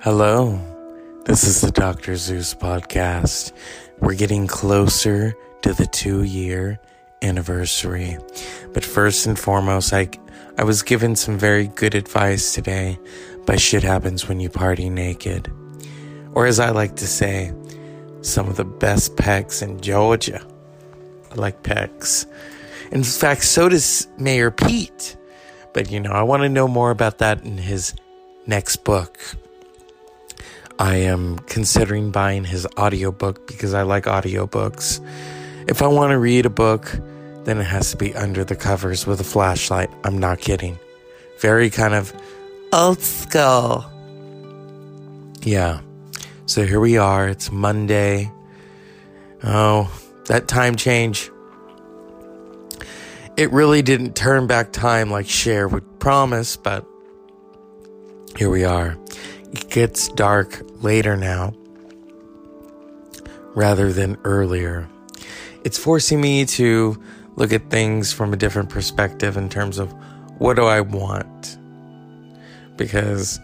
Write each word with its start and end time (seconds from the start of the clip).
Hello, 0.00 0.60
this 1.24 1.42
is 1.42 1.60
the 1.60 1.72
Dr. 1.72 2.14
Zeus 2.14 2.54
podcast. 2.54 3.50
We're 3.98 4.14
getting 4.14 4.46
closer 4.46 5.34
to 5.62 5.72
the 5.72 5.86
two 5.86 6.22
year 6.22 6.78
anniversary. 7.20 8.16
But 8.72 8.84
first 8.84 9.26
and 9.26 9.36
foremost, 9.36 9.92
I, 9.92 10.08
I 10.56 10.62
was 10.62 10.84
given 10.84 11.16
some 11.16 11.36
very 11.36 11.66
good 11.66 11.96
advice 11.96 12.54
today 12.54 12.96
by 13.44 13.56
Shit 13.56 13.82
Happens 13.82 14.28
When 14.28 14.38
You 14.38 14.48
Party 14.48 14.88
Naked. 14.88 15.50
Or 16.32 16.46
as 16.46 16.60
I 16.60 16.70
like 16.70 16.94
to 16.94 17.06
say, 17.08 17.52
some 18.20 18.46
of 18.46 18.54
the 18.54 18.64
best 18.64 19.16
pecs 19.16 19.64
in 19.64 19.80
Georgia. 19.80 20.40
I 21.32 21.34
like 21.34 21.64
pecs. 21.64 22.24
In 22.92 23.02
fact, 23.02 23.42
so 23.42 23.68
does 23.68 24.06
Mayor 24.16 24.52
Pete. 24.52 25.16
But 25.72 25.90
you 25.90 25.98
know, 25.98 26.12
I 26.12 26.22
want 26.22 26.44
to 26.44 26.48
know 26.48 26.68
more 26.68 26.92
about 26.92 27.18
that 27.18 27.42
in 27.42 27.58
his 27.58 27.96
next 28.46 28.84
book. 28.84 29.18
I 30.78 30.96
am 30.96 31.38
considering 31.40 32.10
buying 32.10 32.44
his 32.44 32.66
audiobook 32.78 33.46
because 33.46 33.74
I 33.74 33.82
like 33.82 34.04
audiobooks. 34.04 35.04
If 35.66 35.82
I 35.82 35.88
want 35.88 36.12
to 36.12 36.18
read 36.18 36.46
a 36.46 36.50
book, 36.50 36.90
then 37.44 37.58
it 37.58 37.64
has 37.64 37.90
to 37.90 37.96
be 37.96 38.14
under 38.14 38.44
the 38.44 38.54
covers 38.54 39.06
with 39.06 39.20
a 39.20 39.24
flashlight. 39.24 39.90
I'm 40.04 40.18
not 40.18 40.38
kidding. 40.38 40.78
Very 41.40 41.68
kind 41.68 41.94
of 41.94 42.12
old 42.72 43.00
school. 43.00 43.84
Yeah. 45.42 45.80
So 46.46 46.64
here 46.64 46.80
we 46.80 46.96
are. 46.96 47.28
It's 47.28 47.50
Monday. 47.50 48.30
Oh, 49.42 49.90
that 50.26 50.46
time 50.46 50.76
change. 50.76 51.30
It 53.36 53.50
really 53.52 53.82
didn't 53.82 54.14
turn 54.14 54.46
back 54.46 54.72
time 54.72 55.10
like 55.10 55.28
Cher 55.28 55.68
would 55.68 56.00
promise, 56.00 56.56
but 56.56 56.86
here 58.36 58.50
we 58.50 58.64
are. 58.64 58.96
It 59.52 59.70
gets 59.70 60.08
dark 60.08 60.60
later 60.82 61.16
now 61.16 61.54
rather 63.54 63.92
than 63.92 64.16
earlier. 64.24 64.88
It's 65.64 65.78
forcing 65.78 66.20
me 66.20 66.44
to 66.46 67.02
look 67.36 67.52
at 67.52 67.70
things 67.70 68.12
from 68.12 68.32
a 68.32 68.36
different 68.36 68.68
perspective 68.68 69.36
in 69.36 69.48
terms 69.48 69.78
of 69.78 69.92
what 70.38 70.54
do 70.54 70.64
I 70.64 70.80
want? 70.80 71.58
Because 72.76 73.40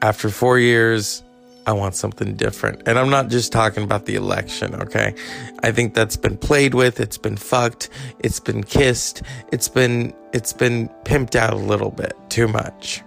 after 0.00 0.28
four 0.30 0.58
years, 0.58 1.22
I 1.66 1.72
want 1.72 1.94
something 1.94 2.34
different. 2.34 2.82
And 2.86 2.98
I'm 2.98 3.10
not 3.10 3.28
just 3.28 3.52
talking 3.52 3.84
about 3.84 4.06
the 4.06 4.16
election, 4.16 4.74
okay? 4.74 5.14
I 5.62 5.70
think 5.70 5.94
that's 5.94 6.16
been 6.16 6.36
played 6.36 6.74
with, 6.74 6.98
it's 6.98 7.18
been 7.18 7.36
fucked, 7.36 7.88
it's 8.18 8.40
been 8.40 8.64
kissed, 8.64 9.22
it's 9.52 9.68
been 9.68 10.12
it's 10.32 10.52
been 10.52 10.88
pimped 11.04 11.36
out 11.36 11.52
a 11.52 11.56
little 11.56 11.90
bit 11.90 12.14
too 12.30 12.48
much. 12.48 13.02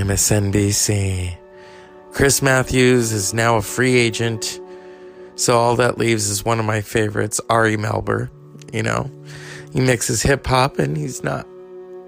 MSNBC. 0.00 1.36
Chris 2.12 2.40
Matthews 2.40 3.12
is 3.12 3.34
now 3.34 3.56
a 3.56 3.62
free 3.62 3.96
agent. 3.96 4.58
So 5.34 5.58
all 5.58 5.76
that 5.76 5.98
leaves 5.98 6.30
is 6.30 6.42
one 6.42 6.58
of 6.58 6.64
my 6.64 6.80
favorites, 6.80 7.38
Ari 7.50 7.76
Melber. 7.76 8.30
You 8.72 8.82
know, 8.82 9.10
he 9.74 9.80
mixes 9.80 10.22
hip 10.22 10.46
hop 10.46 10.78
and 10.78 10.96
he's 10.96 11.22
not 11.22 11.46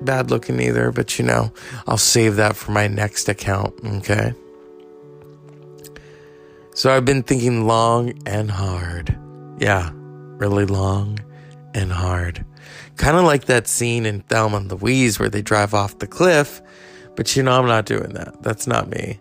bad 0.01 0.31
looking 0.31 0.59
either, 0.59 0.91
but 0.91 1.19
you 1.19 1.25
know, 1.27 1.53
I'll 1.87 1.99
save 1.99 2.37
that 2.37 2.57
for 2.57 2.73
my 2.73 2.89
next 2.89 3.29
account, 3.29 3.75
okay? 3.85 4.33
So 6.75 6.95
I've 6.95 7.05
been 7.05 7.23
thinking 7.23 7.67
long 7.67 8.15
and 8.25 8.51
hard. 8.51 9.19
Yeah, 9.59 9.91
really 9.95 10.65
long 10.65 11.19
and 11.75 11.93
hard. 11.93 12.45
Kind 12.97 13.19
of 13.19 13.25
like 13.25 13.45
that 13.47 13.69
scene 13.69 14.07
in 14.07 14.21
Thelma 14.23 14.57
and 14.59 14.73
Louise 14.73 15.19
where 15.19 15.29
they 15.29 15.43
drive 15.43 15.75
off 15.75 15.99
the 15.99 16.07
cliff 16.07 16.63
but 17.17 17.37
you 17.37 17.43
know, 17.43 17.59
I'm 17.59 17.67
not 17.67 17.87
doing 17.87 18.15
that. 18.15 18.43
That's 18.43 18.67
not 18.67 18.89
me. 18.89 19.21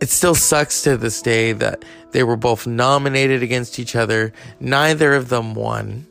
It 0.00 0.10
still 0.10 0.34
sucks 0.34 0.82
to 0.82 0.96
this 0.96 1.22
day 1.22 1.52
that 1.52 1.84
they 2.12 2.22
were 2.22 2.36
both 2.36 2.66
nominated 2.66 3.42
against 3.42 3.78
each 3.78 3.96
other. 3.96 4.32
Neither 4.60 5.14
of 5.14 5.28
them 5.28 5.54
won. 5.54 6.06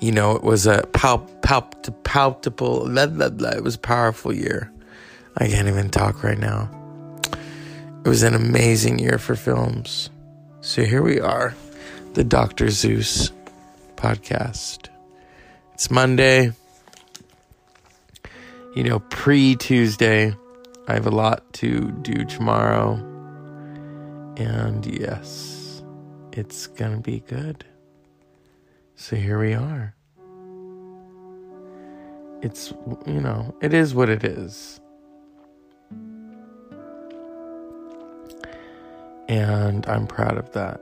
You 0.00 0.12
know, 0.12 0.34
it 0.34 0.42
was 0.42 0.66
a 0.66 0.82
palp, 0.92 1.40
palp, 1.40 2.02
palpable, 2.04 2.86
blah, 2.86 3.06
blah, 3.06 3.28
blah. 3.30 3.50
it 3.50 3.62
was 3.62 3.76
a 3.76 3.78
powerful 3.78 4.32
year. 4.32 4.70
I 5.36 5.48
can't 5.48 5.68
even 5.68 5.88
talk 5.90 6.22
right 6.22 6.38
now. 6.38 6.68
It 8.04 8.08
was 8.08 8.22
an 8.22 8.34
amazing 8.34 8.98
year 8.98 9.18
for 9.18 9.34
films. 9.34 10.10
So 10.60 10.84
here 10.84 11.02
we 11.02 11.20
are, 11.20 11.54
the 12.14 12.24
Dr. 12.24 12.70
Zeus 12.70 13.32
podcast. 13.96 14.88
It's 15.72 15.90
Monday 15.90 16.52
you 18.74 18.82
know, 18.82 18.98
pre 18.98 19.54
Tuesday. 19.56 20.34
I 20.88 20.94
have 20.94 21.06
a 21.06 21.10
lot 21.10 21.52
to 21.54 21.90
do 22.02 22.24
tomorrow. 22.24 22.94
And 24.36 24.84
yes, 24.84 25.82
it's 26.32 26.66
going 26.66 26.92
to 26.92 27.00
be 27.00 27.20
good. 27.20 27.64
So 28.96 29.16
here 29.16 29.38
we 29.38 29.54
are. 29.54 29.94
It's, 32.42 32.72
you 33.06 33.20
know, 33.20 33.54
it 33.62 33.72
is 33.72 33.94
what 33.94 34.08
it 34.08 34.24
is. 34.24 34.80
And 39.28 39.86
I'm 39.86 40.06
proud 40.06 40.36
of 40.36 40.52
that. 40.52 40.80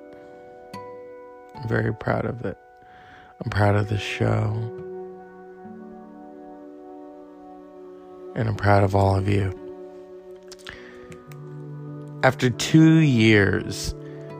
I'm 1.55 1.69
very 1.69 1.95
proud 1.95 2.25
of 2.25 2.45
it. 2.45 2.59
I'm 3.45 3.51
proud 3.51 3.77
of 3.77 3.89
the 3.89 3.99
show. 3.99 4.92
And 8.35 8.49
I'm 8.49 8.57
proud 8.57 8.85
of 8.85 8.95
all 8.95 9.17
of 9.17 9.29
you. 9.29 9.59
After 12.23 12.51
two 12.51 12.99
years, 12.99 13.95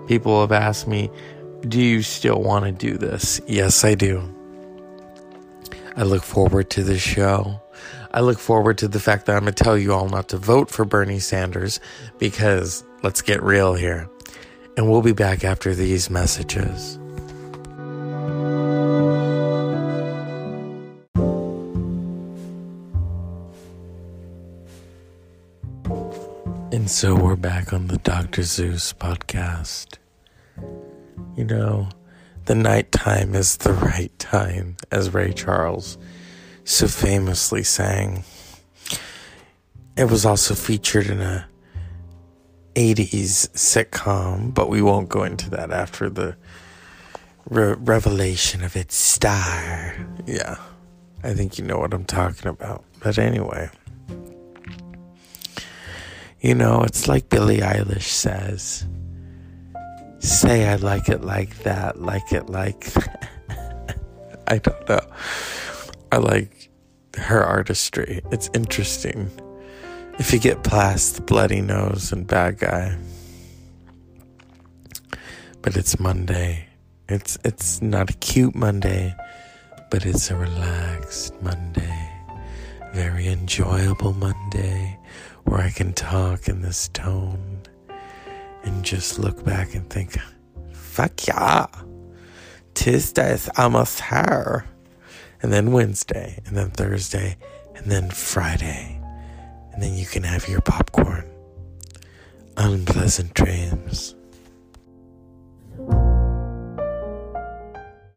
people 0.07 0.41
have 0.41 0.53
asked 0.53 0.87
me, 0.87 1.11
Do 1.63 1.81
you 1.81 2.03
still 2.03 2.41
want 2.41 2.65
to 2.65 2.73
do 2.73 2.97
this? 2.97 3.41
Yes, 3.47 3.85
I 3.85 3.95
do. 3.95 4.23
I 5.97 6.05
look 6.05 6.23
forward 6.23 6.71
to 6.71 6.83
the 6.83 6.99
show. 6.99 7.61
I 8.13 8.21
look 8.21 8.39
forward 8.39 8.79
to 8.79 8.89
the 8.89 9.01
fact 9.01 9.27
that 9.27 9.37
I'm 9.37 9.43
going 9.43 9.55
to 9.55 9.65
tell 9.65 9.77
you 9.77 9.93
all 9.93 10.09
not 10.09 10.29
to 10.29 10.39
vote 10.39 10.71
for 10.71 10.85
Bernie 10.85 11.19
Sanders 11.19 11.81
because 12.19 12.85
let's 13.03 13.23
get 13.23 13.43
real 13.43 13.75
here. 13.75 14.09
And 14.77 14.91
we'll 14.91 15.03
be 15.03 15.13
back 15.13 15.45
after 15.45 15.75
these 15.75 16.09
messages. 16.09 16.99
And 26.73 26.91
so 26.91 27.15
we're 27.15 27.37
back 27.37 27.75
on 27.75 27.89
the 27.89 27.99
Dr. 27.99 28.43
Zeus 28.45 28.95
podcast. 28.95 29.99
You 31.37 31.45
know, 31.45 31.91
the 32.47 32.55
nighttime 32.55 33.35
is 33.35 33.59
the 33.59 33.75
right 33.75 34.11
time, 34.19 34.79
as 34.91 35.13
Ray 35.13 35.35
Charles 35.35 35.99
so 36.65 36.89
famously 36.89 37.63
sang. 37.63 38.25
It 39.99 40.11
was 40.11 40.25
also 40.25 40.55
featured 40.55 41.09
in 41.09 41.21
a 41.21 41.47
80s 42.75 43.51
sitcom, 43.51 44.55
but 44.55 44.71
we 44.71 44.81
won't 44.81 45.11
go 45.11 45.25
into 45.25 45.51
that 45.51 45.73
after 45.73 46.09
the 46.09 46.39
re- 47.51 47.75
revelation 47.75 48.65
of 48.65 48.77
its 48.77 48.97
star. 48.97 49.95
Yeah, 50.27 50.57
I 51.23 51.35
think 51.35 51.59
you 51.59 51.67
know 51.67 51.81
what 51.81 51.93
I'm 51.93 52.07
talking 52.07 52.49
about. 52.49 52.83
But 53.01 53.19
anyway. 53.19 53.69
You 56.43 56.55
know, 56.57 56.83
it's 56.83 57.07
like 57.07 57.29
Billie 57.29 57.59
Eilish 57.59 58.03
says 58.03 58.85
say 60.23 60.69
I 60.69 60.77
like 60.77 61.09
it 61.09 61.23
like 61.23 61.59
that, 61.65 62.01
like 62.01 62.33
it 62.33 62.49
like 62.49 62.89
I 64.47 64.59
don't 64.59 64.89
know. 64.89 65.01
I 66.11 66.17
like 66.19 66.71
her 67.17 67.43
artistry. 67.43 68.23
It's 68.31 68.51
interesting. 68.55 69.31
If 70.19 70.33
you 70.33 70.39
get 70.39 70.63
past 70.63 71.17
the 71.17 71.23
bloody 71.23 71.61
nose 71.61 72.13
and 72.13 72.27
bad 72.27 72.59
guy. 72.59 72.97
But 75.63 75.77
it's 75.77 75.99
Monday. 75.99 76.67
It's 77.09 77.39
it's 77.45 77.81
not 77.81 78.11
a 78.11 78.15
cute 78.15 78.55
Monday, 78.55 79.15
but 79.91 80.05
it's 80.05 80.31
a 80.31 80.37
relaxed 80.37 81.41
Monday. 81.41 82.12
Very 82.93 83.29
enjoyable 83.29 84.13
Monday 84.13 84.99
where 85.45 85.61
I 85.61 85.71
can 85.71 85.93
talk 85.95 86.49
in 86.49 86.61
this 86.61 86.89
tone 86.89 87.63
and 88.65 88.85
just 88.85 89.19
look 89.19 89.45
back 89.45 89.75
and 89.75 89.89
think, 89.89 90.17
fuck 90.73 91.27
yeah, 91.27 91.67
Tuesday 92.75 93.33
is 93.33 93.51
almost 93.57 94.03
here. 94.03 94.67
And 95.41 95.53
then 95.53 95.73
Wednesday, 95.73 96.39
and 96.47 96.57
then 96.57 96.71
Thursday, 96.71 97.37
and 97.75 97.91
then 97.91 98.11
Friday. 98.11 99.01
And 99.73 99.83
then 99.83 99.95
you 99.95 100.07
can 100.07 100.23
have 100.23 100.49
your 100.49 100.61
popcorn. 100.61 101.25
Unpleasant 102.57 103.35
dreams. 103.35 104.15